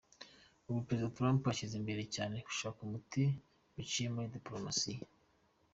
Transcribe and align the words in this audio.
Ubu 0.67 0.79
Perezida 0.85 1.15
Trump 1.17 1.41
ashyize 1.51 1.73
imbere 1.77 2.01
cyane 2.15 2.35
gushaka 2.47 2.79
umuti 2.85 3.23
biciye 3.75 4.07
muri 4.13 4.27
Dipolomasiya. 4.33 5.01